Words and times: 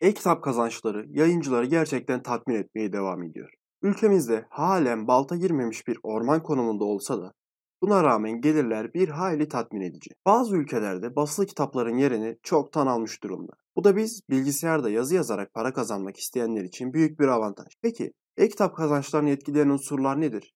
E-kitap 0.00 0.42
kazançları 0.42 1.06
yayıncıları 1.08 1.66
gerçekten 1.66 2.22
tatmin 2.22 2.54
etmeye 2.54 2.92
devam 2.92 3.22
ediyor. 3.22 3.50
Ülkemizde 3.82 4.46
halen 4.50 5.06
balta 5.06 5.36
girmemiş 5.36 5.88
bir 5.88 5.98
orman 6.02 6.42
konumunda 6.42 6.84
olsa 6.84 7.22
da 7.22 7.32
buna 7.82 8.04
rağmen 8.04 8.40
gelirler 8.40 8.94
bir 8.94 9.08
hayli 9.08 9.48
tatmin 9.48 9.80
edici. 9.80 10.10
Bazı 10.26 10.56
ülkelerde 10.56 11.16
basılı 11.16 11.46
kitapların 11.46 11.96
yerini 11.96 12.36
çoktan 12.42 12.86
almış 12.86 13.22
durumda. 13.22 13.52
Bu 13.76 13.84
da 13.84 13.96
biz 13.96 14.20
bilgisayarda 14.30 14.90
yazı 14.90 15.14
yazarak 15.14 15.54
para 15.54 15.72
kazanmak 15.72 16.16
isteyenler 16.16 16.64
için 16.64 16.92
büyük 16.92 17.20
bir 17.20 17.28
avantaj. 17.28 17.66
Peki 17.82 18.12
e-kitap 18.36 18.76
kazançlarını 18.76 19.30
etkileyen 19.30 19.68
unsurlar 19.68 20.20
nedir? 20.20 20.54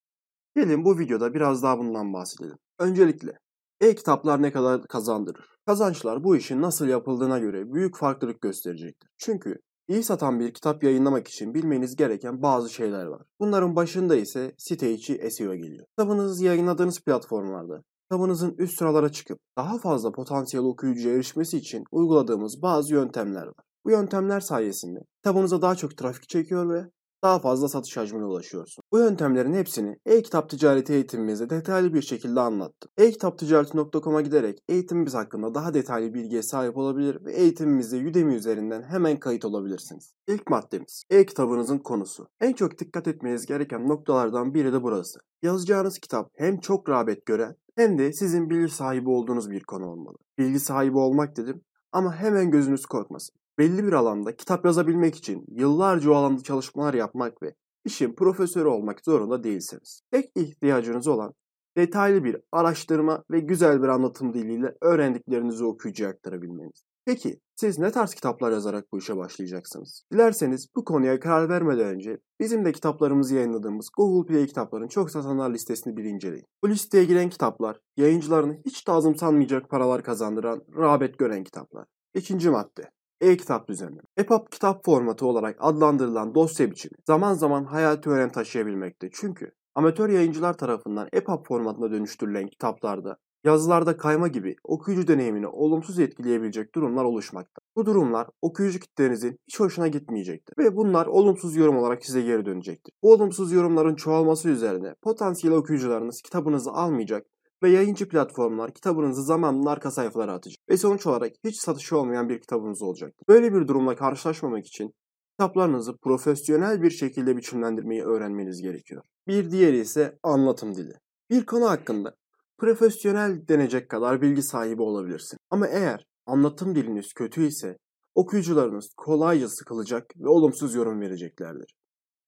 Gelin 0.56 0.84
bu 0.84 0.98
videoda 0.98 1.34
biraz 1.34 1.62
daha 1.62 1.79
bundan 1.79 2.12
bahsedelim. 2.12 2.56
Öncelikle 2.79 3.32
e-kitaplar 3.80 4.43
ne 4.43 4.52
kadar 4.52 4.82
kazandırır? 4.82 5.46
Kazançlar 5.66 6.24
bu 6.24 6.36
işin 6.36 6.62
nasıl 6.62 6.88
yapıldığına 6.88 7.38
göre 7.38 7.73
büyük 7.73 7.96
farklılık 7.96 8.41
gösterecektir. 8.41 9.11
Çünkü 9.18 9.59
iyi 9.88 10.02
satan 10.02 10.41
bir 10.41 10.54
kitap 10.54 10.84
yayınlamak 10.84 11.28
için 11.28 11.55
bilmeniz 11.55 11.97
gereken 11.97 12.42
bazı 12.42 12.70
şeyler 12.70 13.05
var. 13.05 13.23
Bunların 13.41 13.77
başında 13.77 14.16
ise 14.16 14.55
site 14.59 14.92
içi 14.92 15.30
SEO 15.30 15.55
geliyor. 15.55 15.87
Kitabınızı 15.98 16.45
yayınladığınız 16.45 17.00
platformlarda 17.00 17.83
kitabınızın 18.02 18.55
üst 18.59 18.78
sıralara 18.78 19.12
çıkıp 19.12 19.38
daha 19.59 19.78
fazla 19.78 20.12
potansiyel 20.12 20.66
okuyucuya 20.66 21.14
erişmesi 21.14 21.59
için 21.59 21.84
uyguladığımız 21.92 22.62
bazı 22.62 22.95
yöntemler 22.95 23.47
var. 23.47 23.64
Bu 23.84 23.91
yöntemler 23.91 24.41
sayesinde 24.41 24.98
kitabınıza 25.16 25.62
daha 25.62 25.75
çok 25.75 25.97
trafik 25.97 26.28
çekiyor 26.28 26.75
ve 26.75 26.91
daha 27.24 27.38
fazla 27.38 27.69
satış 27.69 27.96
hacmine 27.96 28.24
ulaşıyorsun. 28.24 28.84
Bu 28.92 28.98
yöntemlerin 28.98 29.55
hepsini 29.55 29.96
e-kitap 30.06 30.51
ticareti 30.51 30.92
eğitimimizde 30.92 31.50
detaylı 31.50 31.95
bir 31.95 32.02
şekilde 32.02 32.41
anlattım. 32.41 32.91
e-kitapticareti.com'a 32.98 34.20
giderek 34.20 34.59
eğitimimiz 34.69 35.14
hakkında 35.14 35.55
daha 35.55 35.74
detaylı 35.74 36.14
bilgiye 36.14 36.42
sahip 36.42 36.77
olabilir 36.77 37.24
ve 37.24 37.33
eğitimimizde 37.33 37.97
Udemy 37.97 38.34
üzerinden 38.34 38.83
hemen 38.83 39.19
kayıt 39.19 39.45
olabilirsiniz. 39.45 40.14
İlk 40.28 40.50
maddemiz 40.50 41.05
e-kitabınızın 41.10 41.78
konusu. 41.78 42.28
En 42.41 42.52
çok 42.52 42.78
dikkat 42.78 43.09
etmeniz 43.09 43.47
gereken 43.47 43.89
noktalardan 43.89 44.55
biri 44.55 44.72
de 44.72 44.83
burası. 44.83 45.19
Yazacağınız 45.42 45.98
kitap 45.98 46.30
hem 46.34 46.61
çok 46.61 46.89
rağbet 46.89 47.27
gören 47.27 47.56
hem 47.77 47.98
de 47.98 48.12
sizin 48.12 48.50
bilgi 48.50 48.72
sahibi 48.72 49.11
olduğunuz 49.11 49.50
bir 49.50 49.64
konu 49.64 49.86
olmalı. 49.86 50.17
Bilgi 50.39 50.61
sahibi 50.61 50.98
olmak 50.98 51.36
dedim 51.36 51.62
ama 51.92 52.14
hemen 52.14 52.50
gözünüz 52.50 52.86
korkmasın 52.86 53.34
belli 53.58 53.84
bir 53.84 53.92
alanda 53.92 54.36
kitap 54.36 54.64
yazabilmek 54.64 55.16
için 55.16 55.44
yıllarca 55.48 56.10
o 56.10 56.14
alanda 56.14 56.42
çalışmalar 56.42 56.94
yapmak 56.94 57.42
ve 57.42 57.55
işin 57.84 58.14
profesörü 58.14 58.69
olmak 58.69 59.00
zorunda 59.05 59.44
değilsiniz. 59.44 60.00
Tek 60.11 60.30
ihtiyacınız 60.36 61.08
olan 61.08 61.34
detaylı 61.77 62.24
bir 62.24 62.36
araştırma 62.52 63.24
ve 63.30 63.41
güzel 63.41 63.83
bir 63.83 63.88
anlatım 63.88 64.34
diliyle 64.34 64.74
öğrendiklerinizi 64.80 65.64
okuyucuya 65.64 66.11
aktarabilmeniz. 66.11 66.84
Peki 67.06 67.41
siz 67.56 67.78
ne 67.78 67.92
tarz 67.92 68.14
kitaplar 68.14 68.52
yazarak 68.52 68.92
bu 68.92 68.98
işe 68.98 69.16
başlayacaksınız? 69.16 70.05
Dilerseniz 70.12 70.68
bu 70.77 70.84
konuya 70.84 71.20
karar 71.20 71.48
vermeden 71.48 71.86
önce 71.86 72.18
bizim 72.41 72.64
de 72.64 72.72
kitaplarımızı 72.72 73.34
yayınladığımız 73.34 73.89
Google 73.96 74.33
Play 74.33 74.46
kitapların 74.46 74.89
çok 74.89 75.11
satanlar 75.11 75.50
listesini 75.50 75.96
bir 75.96 76.05
inceleyin. 76.05 76.46
Bu 76.62 76.68
listeye 76.70 77.05
giren 77.05 77.28
kitaplar 77.28 77.80
yayıncılarını 77.96 78.61
hiç 78.66 78.86
de 78.89 78.92
azımsanmayacak 78.92 79.70
paralar 79.70 80.02
kazandıran, 80.02 80.62
rağbet 80.77 81.18
gören 81.18 81.44
kitaplar. 81.44 81.86
İkinci 82.14 82.50
madde 82.50 82.91
e-kitap 83.25 83.69
düzeni. 83.69 83.98
EPUB 84.17 84.50
kitap 84.50 84.84
formatı 84.84 85.27
olarak 85.27 85.56
adlandırılan 85.61 86.34
dosya 86.34 86.70
biçimi 86.70 86.97
zaman 87.06 87.34
zaman 87.34 87.64
hayati 87.64 88.11
önem 88.11 88.30
taşıyabilmekte. 88.30 89.08
Çünkü 89.12 89.53
amatör 89.75 90.08
yayıncılar 90.08 90.58
tarafından 90.58 91.08
EPUB 91.12 91.47
formatına 91.47 91.91
dönüştürülen 91.91 92.47
kitaplarda 92.48 93.17
yazılarda 93.45 93.97
kayma 93.97 94.28
gibi 94.28 94.56
okuyucu 94.64 95.08
deneyimini 95.08 95.47
olumsuz 95.47 95.98
etkileyebilecek 95.98 96.75
durumlar 96.75 97.05
oluşmakta. 97.05 97.61
Bu 97.77 97.86
durumlar 97.86 98.27
okuyucu 98.42 98.80
kitlenizin 98.80 99.39
hiç 99.47 99.61
hoşuna 99.61 99.89
gitmeyecektir 99.89 100.55
ve 100.58 100.77
bunlar 100.77 101.06
olumsuz 101.06 101.56
yorum 101.56 101.77
olarak 101.77 102.05
size 102.05 102.22
geri 102.22 102.47
dönecektir. 102.47 102.95
Bu 103.02 103.12
olumsuz 103.12 103.52
yorumların 103.52 103.95
çoğalması 103.95 104.48
üzerine 104.48 104.95
potansiyel 105.02 105.56
okuyucularınız 105.56 106.22
kitabınızı 106.22 106.70
almayacak 106.70 107.27
ve 107.64 107.70
yayıncı 107.70 108.08
platformlar 108.08 108.75
kitabınızı 108.75 109.23
zamanla 109.23 109.70
arka 109.70 109.91
sayfalara 109.91 110.33
atacak. 110.33 110.58
Ve 110.70 110.77
sonuç 110.77 111.07
olarak 111.07 111.33
hiç 111.45 111.61
satışı 111.61 111.98
olmayan 111.98 112.29
bir 112.29 112.41
kitabınız 112.41 112.83
olacaktır. 112.83 113.25
Böyle 113.29 113.55
bir 113.55 113.69
durumla 113.69 113.97
karşılaşmamak 113.97 114.67
için 114.67 114.95
kitaplarınızı 115.30 115.97
profesyonel 115.97 116.83
bir 116.83 116.91
şekilde 116.91 117.36
biçimlendirmeyi 117.36 118.03
öğrenmeniz 118.03 118.63
gerekiyor. 118.63 119.03
Bir 119.29 119.51
diğeri 119.51 119.79
ise 119.79 120.19
anlatım 120.23 120.74
dili. 120.74 120.92
Bir 121.30 121.47
konu 121.47 121.70
hakkında 121.70 122.14
profesyonel 122.58 123.48
denecek 123.48 123.89
kadar 123.89 124.23
bilgi 124.23 124.42
sahibi 124.42 124.83
olabilirsin. 124.83 125.39
Ama 125.51 125.67
eğer 125.67 126.07
anlatım 126.27 126.74
diliniz 126.74 127.13
kötü 127.13 127.47
ise 127.47 127.77
okuyucularınız 128.14 128.91
kolayca 128.97 129.49
sıkılacak 129.49 130.05
ve 130.17 130.29
olumsuz 130.29 130.75
yorum 130.75 131.00
vereceklerdir. 131.00 131.75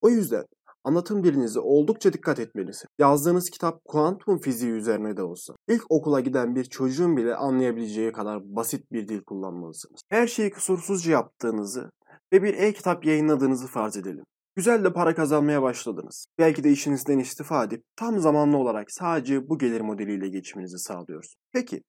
O 0.01 0.09
yüzden 0.09 0.45
Anlatım 0.87 1.25
dilinize 1.25 1.61
oldukça 1.61 2.13
dikkat 2.13 2.39
etmelisiniz. 2.39 2.91
Yazdığınız 2.99 3.51
kitap 3.51 3.85
kuantum 3.85 4.39
fiziği 4.39 4.73
üzerine 4.73 5.17
de 5.17 5.23
olsa. 5.23 5.55
İlk 5.69 5.83
okula 5.91 6.21
giden 6.21 6.55
bir 6.55 6.65
çocuğun 6.65 7.17
bile 7.17 7.35
anlayabileceği 7.35 8.13
kadar 8.13 8.57
basit 8.57 8.93
bir 8.93 9.09
dil 9.09 9.23
kullanmalısınız. 9.23 10.01
Her 10.09 10.27
şeyi 10.27 10.51
kusursuzca 10.51 11.13
yaptığınızı 11.13 11.91
ve 12.33 12.43
bir 12.43 12.55
e-kitap 12.55 13.05
yayınladığınızı 13.05 13.67
farz 13.67 13.97
edelim. 13.97 14.25
Güzel 14.57 14.85
de 14.85 14.93
para 14.93 15.15
kazanmaya 15.15 15.63
başladınız. 15.63 16.27
Belki 16.39 16.65
de 16.65 16.71
işinizden 16.71 17.19
istifa 17.19 17.65
edip 17.65 17.85
tam 17.97 18.19
zamanlı 18.19 18.57
olarak 18.57 18.93
sadece 18.93 19.49
bu 19.49 19.59
gelir 19.59 19.81
modeliyle 19.81 20.29
geçiminizi 20.29 20.79
sağlıyorsunuz. 20.79 21.35
Peki 21.53 21.83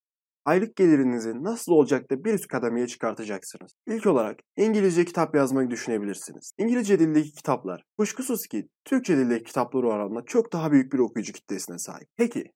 aylık 0.48 0.76
gelirinizi 0.76 1.44
nasıl 1.44 1.72
olacak 1.72 2.12
da 2.12 2.24
bir 2.24 2.34
üst 2.34 2.48
kademeye 2.48 2.88
çıkartacaksınız. 2.88 3.72
İlk 3.88 4.06
olarak 4.06 4.40
İngilizce 4.58 5.06
kitap 5.06 5.36
yazmayı 5.36 5.70
düşünebilirsiniz. 5.70 6.52
İngilizce 6.58 7.00
dildeki 7.00 7.32
kitaplar 7.32 7.84
kuşkusuz 7.98 8.48
ki 8.48 8.70
Türkçe 8.86 9.18
dildeki 9.18 9.44
kitaplar 9.44 9.84
oranla 9.84 10.26
çok 10.26 10.54
daha 10.54 10.72
büyük 10.72 10.94
bir 10.94 11.00
okuyucu 11.00 11.34
kitlesine 11.34 11.80
sahip. 11.80 12.08
Peki 12.18 12.52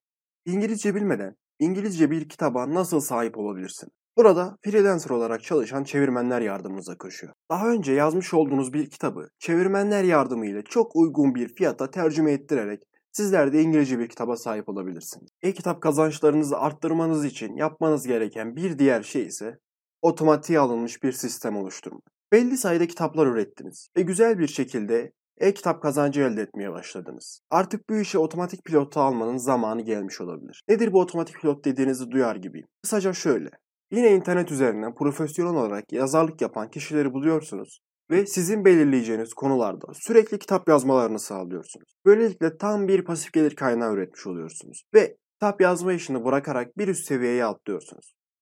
İngilizce 0.46 0.94
bilmeden 0.94 1.36
İngilizce 1.58 2.10
bir 2.10 2.28
kitaba 2.28 2.74
nasıl 2.74 3.00
sahip 3.00 3.38
olabilirsin? 3.38 3.88
Burada 4.16 4.56
freelancer 4.64 5.10
olarak 5.10 5.42
çalışan 5.42 5.84
çevirmenler 5.84 6.40
yardımınıza 6.40 6.98
koşuyor. 6.98 7.32
Daha 7.50 7.70
önce 7.70 7.92
yazmış 7.92 8.34
olduğunuz 8.34 8.72
bir 8.72 8.90
kitabı 8.90 9.28
çevirmenler 9.38 10.04
yardımıyla 10.04 10.62
çok 10.62 10.96
uygun 10.96 11.34
bir 11.34 11.54
fiyata 11.54 11.90
tercüme 11.90 12.32
ettirerek 12.32 12.82
Sizler 13.12 13.52
de 13.52 13.62
İngilizce 13.62 13.98
bir 13.98 14.08
kitaba 14.08 14.36
sahip 14.36 14.68
olabilirsiniz. 14.68 15.28
E-kitap 15.42 15.82
kazançlarınızı 15.82 16.58
arttırmanız 16.58 17.24
için 17.24 17.56
yapmanız 17.56 18.06
gereken 18.06 18.56
bir 18.56 18.78
diğer 18.78 19.02
şey 19.02 19.22
ise 19.22 19.58
otomatiğe 20.02 20.58
alınmış 20.58 21.02
bir 21.02 21.12
sistem 21.12 21.56
oluşturmak. 21.56 22.02
Belli 22.32 22.56
sayıda 22.56 22.86
kitaplar 22.86 23.26
ürettiniz 23.26 23.88
ve 23.96 24.02
güzel 24.02 24.38
bir 24.38 24.46
şekilde 24.46 25.12
e-kitap 25.38 25.82
kazancı 25.82 26.20
elde 26.20 26.42
etmeye 26.42 26.72
başladınız. 26.72 27.40
Artık 27.50 27.90
bu 27.90 27.94
işe 27.94 28.18
otomatik 28.18 28.64
pilota 28.64 29.00
almanın 29.00 29.36
zamanı 29.36 29.82
gelmiş 29.82 30.20
olabilir. 30.20 30.62
Nedir 30.68 30.92
bu 30.92 31.00
otomatik 31.00 31.40
pilot 31.40 31.64
dediğinizi 31.64 32.10
duyar 32.10 32.36
gibiyim. 32.36 32.66
Kısaca 32.82 33.12
şöyle. 33.12 33.50
Yine 33.90 34.10
internet 34.14 34.50
üzerinden 34.50 34.94
profesyonel 34.94 35.54
olarak 35.54 35.92
yazarlık 35.92 36.40
yapan 36.40 36.70
kişileri 36.70 37.12
buluyorsunuz 37.12 37.80
ve 38.12 38.26
sizin 38.26 38.64
belirleyeceğiniz 38.64 39.34
konularda 39.34 39.86
sürekli 39.94 40.38
kitap 40.38 40.68
yazmalarını 40.68 41.18
sağlıyorsunuz. 41.18 41.88
Böylelikle 42.06 42.56
tam 42.56 42.88
bir 42.88 43.04
pasif 43.04 43.32
gelir 43.32 43.56
kaynağı 43.56 43.94
üretmiş 43.94 44.26
oluyorsunuz 44.26 44.82
ve 44.94 45.16
kitap 45.32 45.60
yazma 45.60 45.92
işini 45.92 46.24
bırakarak 46.24 46.78
bir 46.78 46.88
üst 46.88 47.06
seviyeye 47.06 47.44
atlıyorsunuz. 47.44 48.14